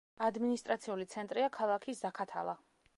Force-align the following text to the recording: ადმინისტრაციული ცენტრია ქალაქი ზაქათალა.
ადმინისტრაციული 0.27 1.07
ცენტრია 1.13 1.53
ქალაქი 1.59 1.99
ზაქათალა. 2.05 2.59